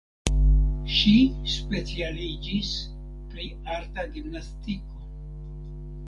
Ŝi 0.93 1.11
specialiĝis 1.55 2.71
pri 3.33 3.45
arta 3.75 4.05
gimnastiko. 4.15 5.05